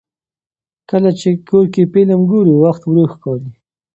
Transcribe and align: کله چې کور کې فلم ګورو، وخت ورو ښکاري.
کله 0.89 1.09
چې 1.19 1.29
کور 1.49 1.65
کې 1.73 1.83
فلم 1.91 2.21
ګورو، 2.29 2.53
وخت 2.63 2.81
ورو 2.85 3.03
ښکاري. 3.13 3.51